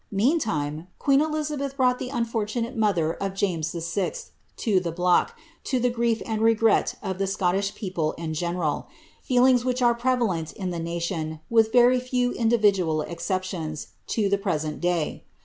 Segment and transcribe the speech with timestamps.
[0.09, 4.13] Meantime, queen Elixabeth brought the unfortunate mother of James VI.
[4.57, 8.87] to the block, to the grief and regret of the Scottish people in general—
[9.21, 14.57] feelings which are prevalent in the nation, with very few individual exceptions, to the pre
[14.57, 15.23] sent day.